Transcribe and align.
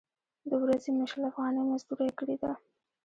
د 0.49 0.51
ورځې 0.63 0.89
مې 0.95 1.05
شل 1.11 1.23
افغانۍ 1.31 1.63
مزدورۍ 1.69 2.09
کړې 2.19 2.35
ده. 2.41 2.51